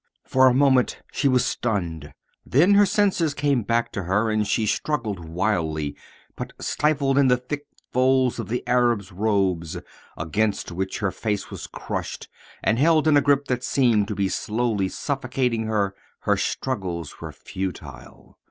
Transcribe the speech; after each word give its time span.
For 0.25 0.47
a 0.47 0.53
moment 0.55 0.99
she 1.11 1.27
was 1.27 1.45
stunned, 1.45 2.11
then 2.43 2.73
her 2.73 2.87
senses 2.87 3.35
came 3.35 3.61
back 3.61 3.91
to 3.91 4.05
her 4.05 4.31
and 4.31 4.47
she 4.47 4.65
struggled 4.65 5.29
wildly, 5.29 5.95
but 6.35 6.53
stifled 6.59 7.19
in 7.19 7.27
the 7.27 7.37
thick 7.37 7.67
folds 7.91 8.39
of 8.39 8.49
the 8.49 8.67
Arab's 8.67 9.11
robes, 9.11 9.77
against 10.17 10.71
which 10.71 10.97
her 11.01 11.11
face 11.11 11.51
was 11.51 11.67
crushed, 11.67 12.29
and 12.63 12.79
held 12.79 13.07
in 13.07 13.15
a 13.15 13.21
grip 13.21 13.45
that 13.45 13.63
seemed 13.63 14.07
to 14.07 14.15
be 14.15 14.27
slowly 14.27 14.87
suffocating 14.89 15.67
her, 15.67 15.93
her 16.21 16.35
struggles 16.35 17.21
were 17.21 17.31
futile. 17.31 18.39